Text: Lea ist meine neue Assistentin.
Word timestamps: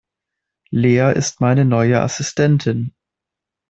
Lea 0.71 1.11
ist 1.13 1.41
meine 1.41 1.63
neue 1.63 2.01
Assistentin. 2.01 2.91